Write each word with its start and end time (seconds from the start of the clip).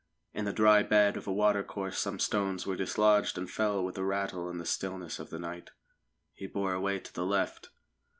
In 0.33 0.45
the 0.45 0.51
dry 0.51 0.81
bed 0.81 1.15
of 1.15 1.27
a 1.27 1.31
watercourse 1.31 1.99
some 1.99 2.17
stones 2.17 2.65
were 2.65 2.75
dislodged 2.75 3.37
and 3.37 3.47
fell 3.47 3.85
with 3.85 3.99
a 3.99 4.03
rattle 4.03 4.49
in 4.49 4.57
the 4.57 4.65
stillness 4.65 5.19
of 5.19 5.29
the 5.29 5.37
night; 5.37 5.69
he 6.33 6.47
bore 6.47 6.73
away 6.73 6.97
to 6.99 7.13
the 7.13 7.21
left. 7.23 7.69